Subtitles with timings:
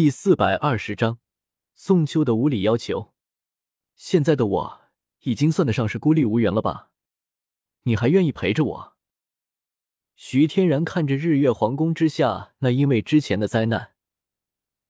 [0.00, 1.18] 第四百二十章，
[1.74, 3.12] 宋秋的无理要求。
[3.96, 4.80] 现在的我
[5.22, 6.92] 已经算得上是孤立无援了吧？
[7.82, 8.96] 你还愿意陪着我？
[10.14, 13.94] 徐天然看着日月皇宫之下那因为之前的灾难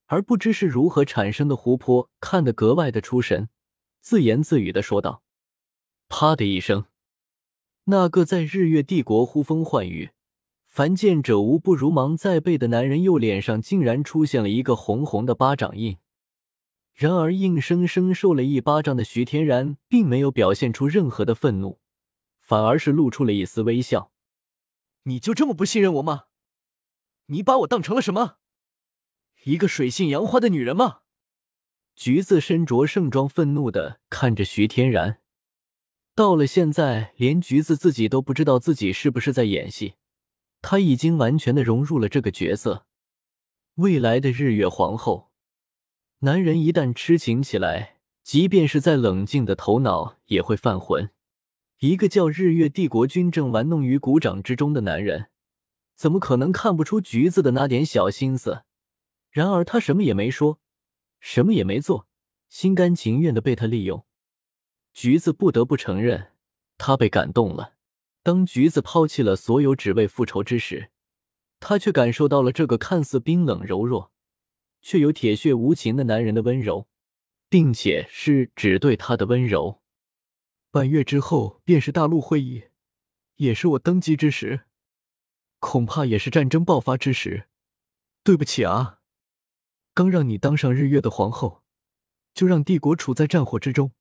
[0.08, 3.48] 而不知是如何产生的湖泊，看得格外的出神，
[4.02, 5.22] 自言自语的说道
[6.10, 6.84] ：“啪的一声，
[7.84, 10.10] 那个在日月帝国呼风唤雨。”
[10.78, 15.96] 凡见者无不如芒在背的男人右脸上竟然出现了一个红红的巴掌印。
[16.94, 21.80] 然而，硬生生受了一巴掌的徐天然并没有表现出任何的愤怒，
[22.38, 24.12] 反而是露出了一丝微笑。
[25.02, 26.26] 你就这么不信任我吗？
[27.26, 28.36] 你把我当成了什么？
[29.42, 31.00] 一个水性杨花的女人吗？
[31.96, 35.18] 橘子身着盛装，愤怒的看着徐天然。
[36.14, 39.94] 到了现在，连橘子自己都不知道自己是不是在演戏。
[40.60, 42.86] 他已经完全的融入了这个角色，
[43.76, 45.30] 未来的日月皇后。
[46.20, 51.10] 男人一旦痴情起来，即便是再冷静的头脑也会犯浑。
[51.78, 55.28] 一个叫日月帝国君正玩弄于股掌之中的男人，
[55.94, 58.64] 怎么可能看不出橘子的那点小心思？
[59.30, 60.58] 然而他什么也没说，
[61.20, 62.08] 什么也没做，
[62.48, 64.04] 心甘情愿的被他利用。
[64.92, 66.32] 橘子不得不承认，
[66.76, 67.74] 他被感动了。
[68.28, 70.90] 当橘子抛弃了所有只为复仇之时，
[71.60, 74.12] 他却感受到了这个看似冰冷柔弱，
[74.82, 76.86] 却有铁血无情的男人的温柔，
[77.48, 79.80] 并且是只对他的温柔。
[80.70, 82.64] 半月之后便是大陆会议，
[83.36, 84.66] 也是我登基之时，
[85.58, 87.48] 恐怕也是战争爆发之时。
[88.22, 88.98] 对不起啊，
[89.94, 91.62] 刚让你当上日月的皇后，
[92.34, 93.92] 就让帝国处在战火之中。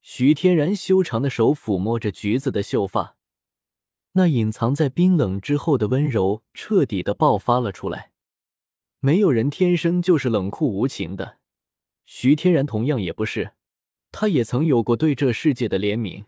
[0.00, 3.18] 徐天然修长的手抚摸着橘子的秀发。
[4.16, 8.12] 那隐藏在冰冷之后的温柔彻底的爆发了出来。
[9.00, 11.38] 没有人天生就是冷酷无情的，
[12.06, 13.52] 徐天然同样也不是。
[14.12, 16.26] 他也曾有过对这世界的怜悯，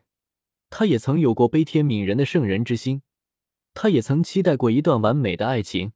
[0.69, 3.03] 他也曾有过悲天悯人的圣人之心，
[3.73, 5.93] 他也曾期待过一段完美的爱情，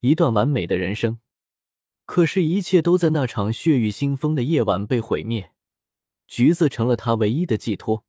[0.00, 1.18] 一段完美的人生。
[2.06, 5.50] 可是，一切都在那场血雨腥风的夜晚被毁灭。
[6.28, 8.04] 橘子成了他唯一的寄托。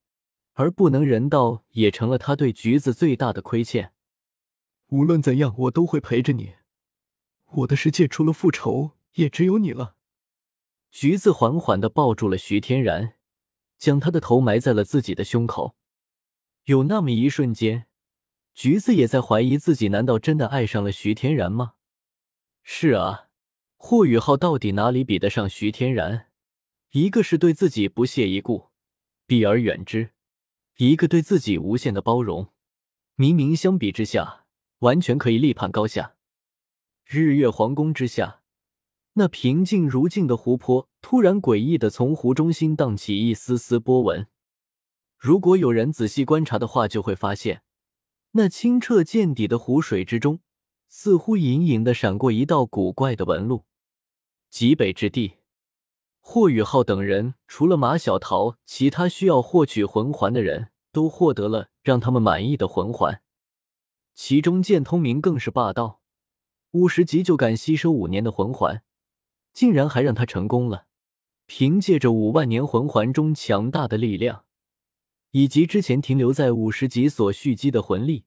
[0.56, 3.94] 而不能人道，也成了他对橘子最大的亏欠。
[4.88, 6.56] 无论怎样，我都会陪着你。
[7.52, 9.96] 我的世界除了复仇，也只有你了。
[10.92, 13.16] 橘子缓缓的抱住了徐天然，
[13.78, 15.76] 将他的头埋在了自己的胸口。
[16.66, 17.88] 有那么一瞬间，
[18.54, 21.74] 橘子也在怀疑自己：难道真的爱上了徐天然吗？
[22.64, 23.28] 是啊，
[23.76, 26.32] 霍雨浩到底哪里比得上徐天然？
[26.92, 28.70] 一个是对自己不屑一顾，
[29.28, 30.12] 避而远之。
[30.78, 32.50] 一个对自己无限的包容，
[33.16, 34.46] 明明相比之下，
[34.80, 36.16] 完全可以立判高下。
[37.06, 38.42] 日月皇宫之下，
[39.14, 44.28] 那平静如镜的湖泊突然诡异的从湖中心荡起一丝丝波纹。
[45.18, 47.64] 如果有人仔细观察的话，就会发现，
[48.32, 50.42] 那清澈见底的湖水之中，
[50.90, 53.64] 似乎隐隐的闪过一道古怪的纹路。
[54.50, 55.36] 极北之地。
[56.28, 63.22] 霍雨浩等人除了马小桃，其他需要获取魂环的人都获得了让他们满意的魂环。
[64.16, 66.02] 其中剑通明更是霸道，
[66.72, 68.82] 五十级就敢吸收五年的魂环，
[69.54, 70.88] 竟然还让他成功了。
[71.46, 74.46] 凭借着五万年魂环中强大的力量，
[75.30, 78.26] 以及之前停留在五十级所蓄积的魂力，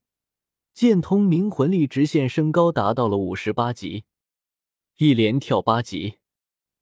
[0.73, 4.05] 剑通明魂力直线升高，达到了五十八级，
[4.99, 6.18] 一连跳八级。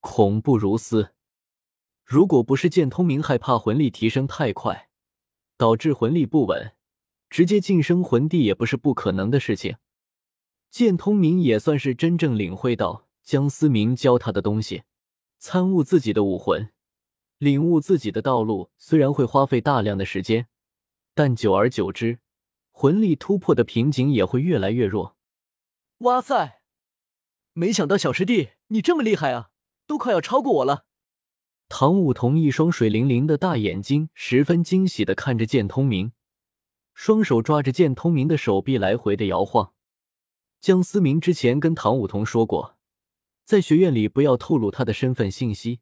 [0.08, 1.10] 恐怖如斯！
[2.04, 4.88] 如果不是剑通明害怕魂力提升太快，
[5.56, 6.74] 导致魂力不稳，
[7.28, 9.78] 直接晋升魂帝也不是不可能的事情。
[10.70, 14.84] 剑通明也算是真正领会到江思明教他的东西，
[15.38, 16.72] 参悟自己的武魂，
[17.38, 18.70] 领悟自己的道路。
[18.78, 20.46] 虽然会花费大量的时间，
[21.14, 22.20] 但久而久之，
[22.70, 25.16] 魂力突破的瓶颈也会越来越弱。
[25.98, 26.60] 哇塞！
[27.52, 29.50] 没想到小师弟你这么厉害啊！
[29.86, 30.84] 都快要超过我了。
[31.68, 36.12] 唐舞桐一双水灵灵的大眼睛十分惊喜的看着剑通明，
[36.94, 39.72] 双手抓着剑通明的手臂来回的摇晃。
[40.60, 42.76] 江思明之前跟唐舞桐说过，
[43.44, 45.80] 在学院里不要透露他的身份信息，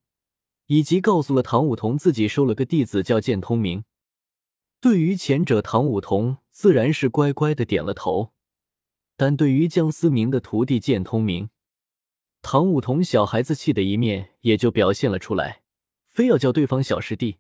[0.67, 3.85] 以及告诉了唐舞桐自己收了个弟子叫剑通明。
[4.81, 8.33] 对于前者，唐舞桐自然是乖乖的点了头，
[9.17, 11.49] 但对于江思明的徒弟剑通明，
[12.47, 15.63] 唐舞桐小孩子气的一面也就表现了出来，
[16.05, 17.39] 非要叫对方小师弟。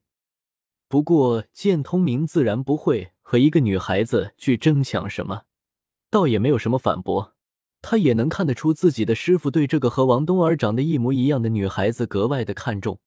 [0.89, 5.43] 不过剑通明自然不会和一个女孩子去争抢什么，
[6.09, 7.35] 倒也没有什么反驳。
[7.83, 12.99] 他也能看得出自己的师傅对这个和王冬儿长得一模一样的女孩子格外的看重，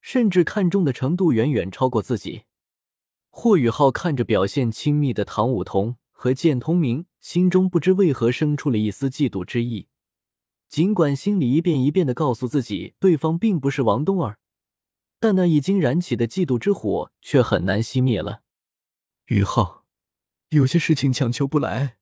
[0.00, 2.44] 甚至看重的程度远远超过自己。
[3.28, 9.88] 霍雨浩看着表现亲密的唐舞桐和剑通明，心中不知为何生出了一丝嫉妒之意。
[10.68, 14.38] 尽管心里一遍一遍的告诉自己对方并不是王冬儿，
[15.18, 18.42] 但那已经燃起的嫉妒之火却很难熄灭了。
[19.26, 19.84] 雨浩，
[20.50, 21.96] 有些事情强求不来。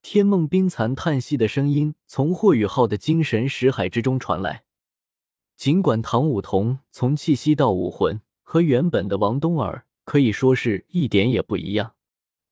[0.00, 4.64] 天梦冰蚕叹息的声音从霍雨浩的精神识海之中传来。
[5.56, 11.94] 尽管唐舞桐从气息到武魂和原本的王冬儿可以说是一点也不一样，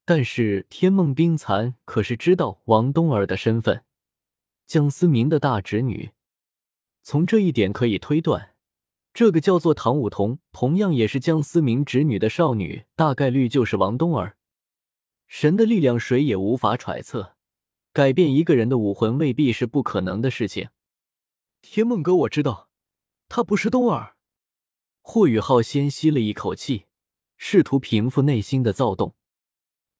[0.04, 3.83] 但是天梦冰蚕可是知道王冬儿的身份。
[4.66, 6.12] 江思明的大侄女，
[7.02, 8.54] 从这一点可以推断，
[9.12, 14.38] 这个叫做唐舞桐，同样也是江思明侄女的少女，大概率就是王冬儿。
[15.26, 17.36] 神的力量，谁也无法揣测，
[17.92, 20.70] 改变一个人的武魂未必是不可能的事情。
[21.60, 22.70] 天梦哥，我知道，
[23.28, 24.16] 他不是冬儿。
[25.02, 26.86] 霍雨浩先吸了一口气，
[27.36, 29.14] 试图平复内心的躁动。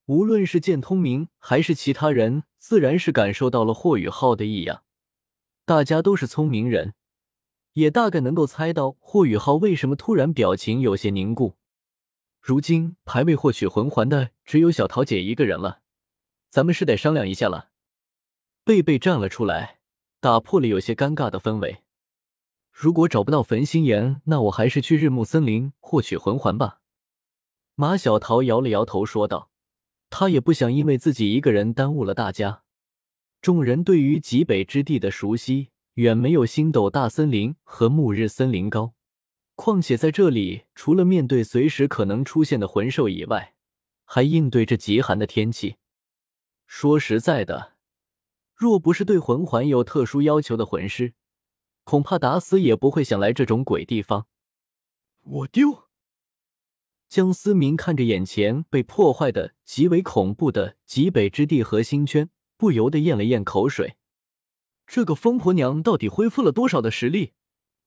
[0.06, 4.84] 无论是剑通明还是其他人，自然是感受到了霍雨浩的异样。
[5.66, 6.94] 大家都是聪明人，
[7.74, 11.56] 也大概能够猜到霍雨浩为什么突然表情有些凝固。
[12.40, 15.80] 如今排位获取魂环的只有小桃姐一个人了，
[16.48, 17.68] 咱们是得商量一下了。
[18.64, 19.80] 贝贝站了出来，
[20.18, 21.82] 打破了有些尴尬的氛围。
[22.72, 26.80] 如果找不到焚心岩，那我还是去日暮森林获取魂环吧。
[27.74, 29.50] 马小桃摇了摇头说道。
[30.16, 32.62] 他也不想因为自己一个人耽误了大家。
[33.42, 38.94] 众人对于极北之地的熟悉远没有星斗大森林和暮日森林高，
[39.56, 43.56] 况且在这里，除了面对随时可能出现的魂兽以外，
[44.04, 45.78] 还应对着极寒的天气。
[46.68, 47.72] 说实在的，
[48.54, 51.14] 若不是对魂环有特殊要求的魂师，
[51.82, 54.28] 恐怕打死也不会想来这种鬼地方。
[55.22, 55.88] 我丢。
[57.08, 63.96] 江思明看着眼前被破坏的极为恐怖的极北之地核心圈，不由得咽了咽口水。
[64.86, 67.32] 这个疯婆娘到底恢复了多少的实力？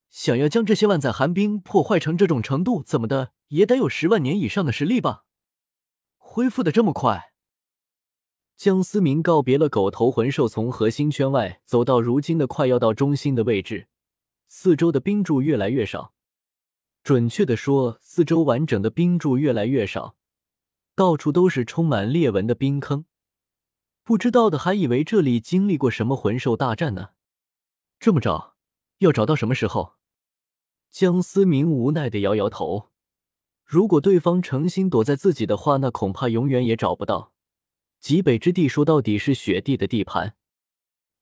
[0.09, 5.25] 想要将这些万载寒冰破坏成这种程度，怎么的也得有十万年以上的实力吧？
[6.17, 7.33] 恢复的这么快？
[8.55, 13.87] 江思明告别了狗头魂兽，从核心圈外走到如今的快要到中心的位置，
[14.47, 16.13] 四周的冰柱越来越少。
[17.07, 20.17] 准确的说，四周完整的冰柱越来越少，
[20.93, 23.05] 到处都是充满裂纹的冰坑。
[24.03, 27.11] 不知道的还以为这里经历过什么魂兽大战呢。
[27.97, 28.57] 这么找，
[28.97, 29.93] 要找到什么时候？
[30.91, 32.89] 江思明无奈的摇摇头。
[33.63, 37.31] 如果对方诚心躲在自己的话，那恐怕永远也找不到。
[38.01, 40.35] 极北之地说到底是雪地的地盘，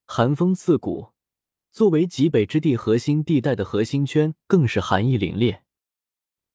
[0.08, 1.10] 寒风刺骨。
[1.72, 5.60] 作为极北之地核心地带的核心圈，更是寒意凛冽。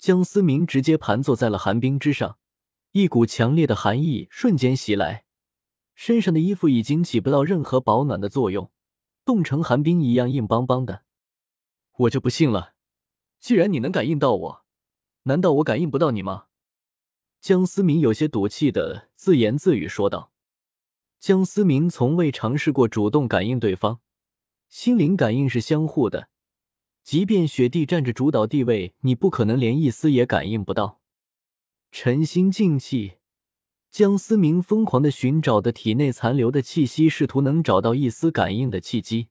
[0.00, 2.38] 江思明直接盘坐在了寒冰之上，
[2.92, 5.26] 一股强烈的寒意瞬间袭来，
[5.94, 8.72] 身上的衣服已经起不到任何保暖的作用，
[9.26, 11.02] 冻成寒冰一样硬邦邦的。
[11.98, 12.72] 我就不信了，
[13.38, 14.64] 既然你能感应到我，
[15.24, 16.46] 难道我感应不到你吗？
[17.42, 20.32] 江思明有些赌气的自言自语说道。
[21.18, 24.00] 江思明从未尝试过主动感应对方，
[24.70, 26.29] 心灵感应是相互的。
[27.02, 31.00] 即便雪地占着主导地位，你不可能连一丝也感应不到。
[31.90, 33.14] 沉心静气，
[33.90, 39.28] 江思明疯狂的寻找的体内残留的气息，试图能找到一丝感应的契机。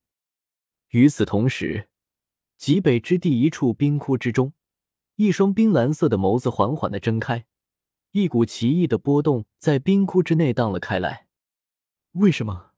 [0.89, 1.88] 与此同时，
[2.57, 4.51] 极北之地一处冰窟之中，
[5.15, 7.45] 一双冰蓝色的眸子缓缓的睁开，
[8.11, 11.27] 一股奇异的波动在冰窟之内荡了开来。
[12.13, 12.71] 为什么？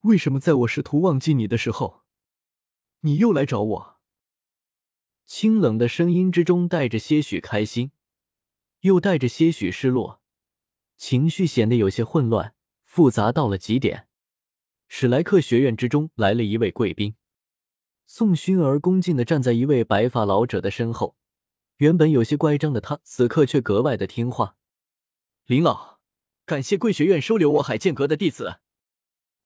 [0.00, 2.01] 为什么在我试图忘记你的时候，
[3.04, 3.96] 你又来找我？
[5.26, 7.90] 清冷的声音之中带着些许开心，
[8.80, 10.20] 又带着些许失落，
[10.96, 12.54] 情绪显得有些混乱
[12.84, 14.06] 复杂到了极点。
[14.86, 17.16] 史莱克学院之中来了一位贵宾，
[18.06, 21.16] 宋薰儿恭敬的站在一位白发老者的身后。
[21.78, 24.56] 原本有些乖张的他，此刻却格外的听话。
[25.46, 25.98] 林老，
[26.44, 28.60] 感谢贵学院收留我海剑阁的弟子，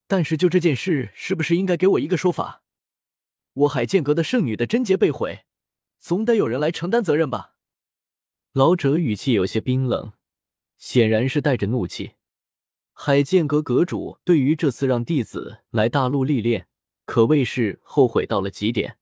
[0.07, 2.65] 但是就这件事，是不是应该给我一个说法？
[3.57, 5.41] 我海剑阁的圣女的贞洁被毁。
[5.99, 7.55] 总得有人来承担责任吧？
[8.53, 10.13] 老者语气有些冰冷，
[10.79, 12.13] 显然是带着怒气。
[12.93, 16.69] 海剑阁阁主对于这次让弟子来大陆历练，
[17.05, 18.99] 可谓是后悔到了极点。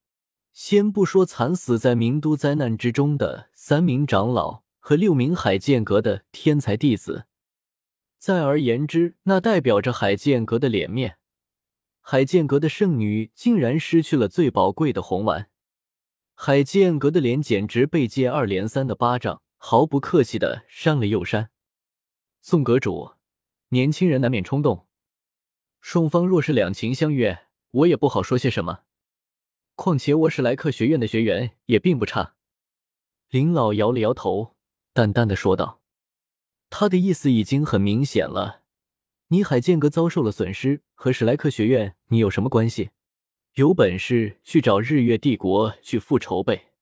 [0.52, 7.26] 先不说惨死在名都灾难之中的三名长老和六名海剑阁的天才弟子，
[8.18, 11.18] 再而言之，那代表着海剑阁的脸面，
[12.06, 15.49] 海剑阁的圣女竟然失去了最宝贵的红丸。
[16.34, 21.50] 海剑阁的脸简直被接二连三的巴掌毫不客气的扇了又扇。
[22.42, 23.12] 宋阁主，
[23.70, 24.87] 年轻人难免冲动，
[25.80, 28.80] 双方若是两情相悦，我也不好说些什么。
[29.75, 32.34] 况且我史莱克学院的学员也并不差。
[33.30, 34.54] 林老摇了摇头，
[34.92, 35.80] 淡淡的说道
[36.68, 38.63] ：“他的意思已经很明显了。
[39.28, 42.90] 你海剑阁遭受了损失，和史莱克学院你有什么关系？
[43.54, 46.73] 有本事去找日月帝国去复仇呗！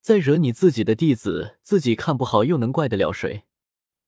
[0.00, 3.44] 再惹你自己的弟子，自己看不好，又能怪得了谁？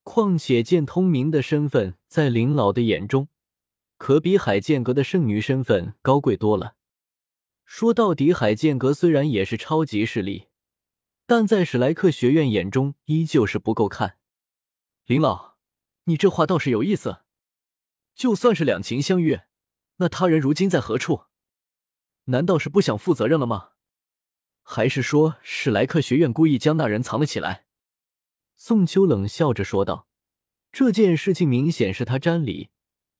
[0.02, 3.28] 况且剑通明的身份，在林老的眼中，
[3.96, 6.74] 可比海剑阁的圣女身份高贵多了。”
[7.64, 10.48] 说到底，海剑阁虽然也是超级势力，
[11.26, 14.16] 但在史莱克学院眼中依旧是不够看。
[15.06, 15.54] 林老，
[16.04, 17.21] 你这话倒是有意思。
[18.14, 19.46] 就算是两情相悦，
[19.96, 21.24] 那他人如今在何处？
[22.24, 23.70] 难道是不想负责任了吗？
[24.62, 27.66] 还是说史莱克学院故意将那人藏了起来？
[28.54, 30.06] 宋秋冷笑着说道
[30.70, 32.70] ：“这件事情明显是他沾理，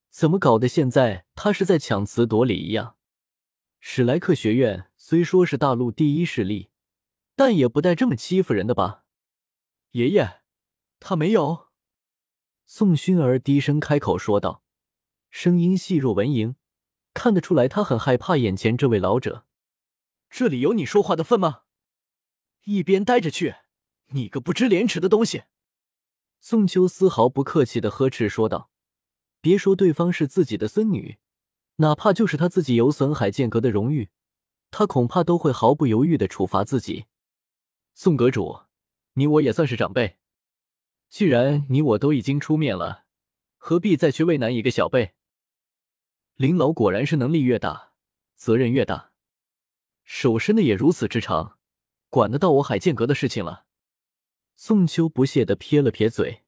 [0.08, 2.96] 怎么搞得现在他是在强词夺理一样？”
[3.80, 6.70] 史莱克学院虽说是大陆第一势力，
[7.34, 9.04] 但也不带这么欺负人的吧？
[9.90, 10.42] 爷爷，
[11.00, 11.70] 他没有。
[12.64, 14.61] 宋薰儿低声开口说道，
[15.32, 16.56] 声音细若蚊蝇，
[17.14, 19.46] 看得出来他很害怕眼前这位老者。
[20.28, 21.62] 这里有你说话的份吗？
[22.64, 23.56] 一边待着去，
[24.08, 25.44] 你个不知廉耻的东西！
[26.38, 28.70] 宋秋丝毫不客气的呵斥说道
[29.40, 31.16] ：“别说对方是自己的孙女。”
[31.76, 34.10] 哪怕就是他自己有损海剑阁的荣誉，
[34.70, 37.06] 他恐怕都会毫不犹豫的处罚自己。
[37.94, 38.60] 宋阁主，
[39.14, 40.18] 你我也算是长辈，
[41.08, 43.06] 既然你我都已经出面了，
[43.56, 45.14] 何必再去为难一个小辈？
[46.36, 47.92] 林老果然是能力越大，
[48.34, 49.12] 责任越大，
[50.02, 51.58] 手伸的也如此之长，
[52.08, 53.66] 管得到我海剑阁的事情了。
[54.56, 56.42] 宋秋不屑的撇了撇嘴，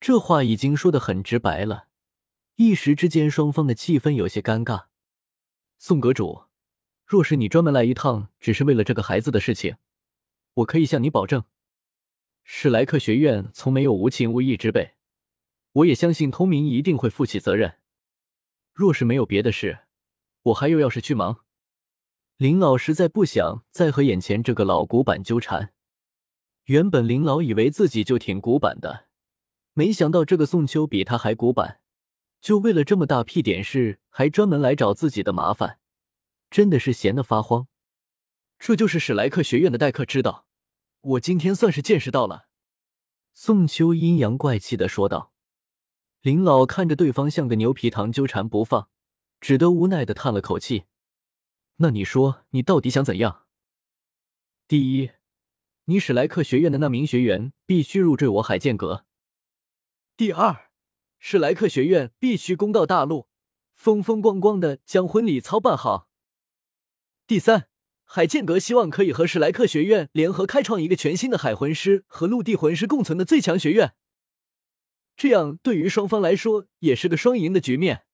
[0.00, 1.88] 这话已经说的很直白了。
[2.56, 4.86] 一时之间，双方的气氛有些尴尬。
[5.78, 6.44] 宋阁主，
[7.04, 9.76] 若是你专门来一趟，只是为了这个孩子的事情，
[10.54, 11.44] 我可以向你保证，
[12.42, 14.94] 史莱克学院从没有无情无义之辈。
[15.72, 17.78] 我也相信通明一定会负起责任。
[18.76, 19.78] 若是没有别的事，
[20.42, 21.38] 我还有要事去忙。
[22.36, 25.72] 林老实在不想再和眼前这个老古板纠缠。
[26.64, 29.06] 原本林老以为自己就挺古板的，
[29.72, 31.80] 没想到这个宋秋比他还古板。
[32.42, 35.78] 就为了这么大屁点事，还专门来找自己的麻烦，
[36.50, 37.68] 真的是闲得发慌。
[38.58, 40.46] 这就是史莱克学院的待客之道，
[41.00, 42.48] 我今天算是见识到了。”
[43.32, 45.32] 宋秋阴阳怪气的说道。
[46.26, 48.88] 林老看着对方像个牛皮糖纠缠不放，
[49.40, 50.86] 只得无奈的叹了口气
[51.78, 53.44] ：“那你说你到底想怎样？
[54.66, 55.12] 第一，
[55.84, 59.04] 你史莱克学院的那名学员必须入赘我海剑阁；
[60.16, 60.72] 第二。”
[61.20, 63.28] 史莱克学院必须公道大陆，
[63.76, 66.08] 风风光光的将婚礼操办好。
[67.28, 67.68] 第三，
[68.02, 73.94] 海剑阁希望可以和史莱克学院联合开创一个全新的海魂师和陆地魂师共存的最强学院，
[75.16, 78.04] 这样对于双方来说也是个双赢的局面。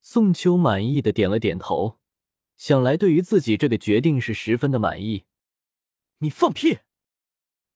[0.00, 1.98] 宋秋满意的点了点头，
[2.56, 5.24] 想来对于自己这个决定是十分的满意。
[6.18, 6.78] 你放屁！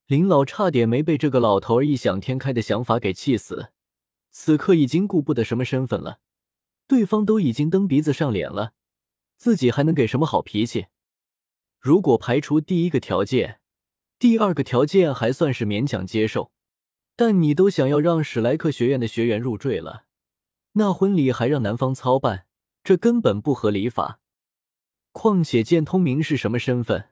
[0.06, 3.72] 林老差点没被这个老头异想天开的想法给气死。
[4.30, 6.20] 此刻已经顾不得什么身份了，
[6.86, 8.74] 对方都已经蹬鼻子上脸了，
[9.36, 10.86] 自己还能给什么好脾气？
[11.80, 13.60] 如果排除第一个条件，
[14.18, 16.52] 第二个条件还算是勉强接受。
[17.16, 20.04] 但你都想要让史莱克学院的学员入赘了，
[20.72, 22.46] 那婚礼还让男方操办，
[22.84, 24.20] 这根本不合礼法。
[25.12, 27.08] 况且剑通明是什么身份？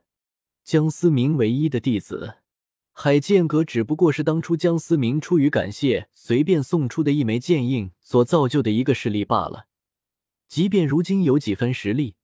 [0.63, 2.37] 江思明唯一的弟子。
[2.93, 9.67] 海剑阁只不过是当初江思明出于感谢，随便送出的一枚剑印所造就的一个势力罢了。
[10.47, 12.15] 即便如今有几分实力，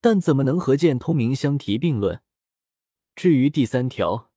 [0.00, 2.20] 但怎么能和剑通明相提并论？
[3.14, 4.30] 至于第三条，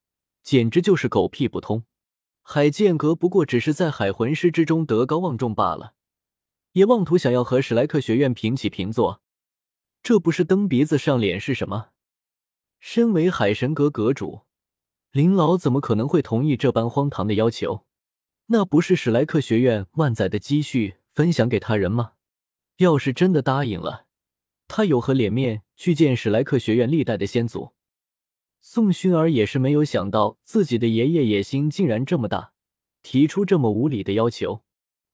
[0.44, 1.86] 简直就是狗屁不通。
[2.54, 5.94] 海剑阁不过只是在海魂师之中德高望重罢了，
[6.74, 9.22] 也妄图想要和史莱克学院平起平坐，
[10.04, 11.92] 这不是蹬鼻子上脸是什么？
[12.78, 14.42] 身为海神阁阁主。
[15.14, 17.86] 林老怎么可能会同意这般荒唐的要求？
[18.48, 22.16] 那不是史莱克学院万载的积蓄分享给他人吗？
[22.80, 24.08] 要是真的答应了，
[24.68, 27.72] 他有何脸面去见史莱克学院历代的先祖？
[28.62, 32.54] 宋薰儿也是没有想到自己的爷爷野心竟然这么大，
[33.02, 34.64] 提出这么无理的要求。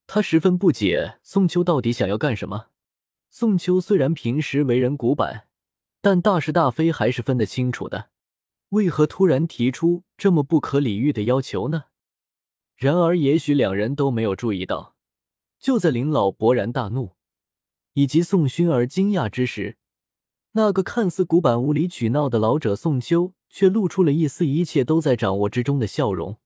[0.05, 2.67] 他十分不解宋秋到底想要干什么。
[3.29, 5.47] 宋秋虽然平时为人古板，
[6.01, 8.09] 但大是大非还是分得清楚的。
[8.69, 11.85] 为何突然提出这么不可理喻的要求呢？
[12.75, 14.95] 然而，也许两人都没有注意到，
[15.57, 17.15] 就在林老勃然大怒，
[17.93, 19.77] 以及宋薰儿惊讶之时，
[20.53, 26.37] 那个看似古板、无理取闹的老者宋秋，却露出了一丝一切都在掌握之中的笑容。